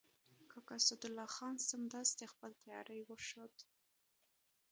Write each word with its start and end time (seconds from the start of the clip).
کاکا 0.51 0.73
اسدالله 0.81 1.27
خان 1.35 1.55
سمدستي 1.69 2.25
خپل 2.33 2.51
تیاری 2.61 2.99
وښود. 3.07 3.55